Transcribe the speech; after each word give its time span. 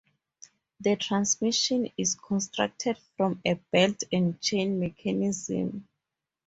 The 0.79 0.95
transmission 0.95 1.89
is 1.95 2.15
constructed 2.15 2.97
from 3.15 3.39
a 3.45 3.53
belt 3.71 4.01
and 4.11 4.41
chain 4.41 4.79
mechanism. 4.79 5.87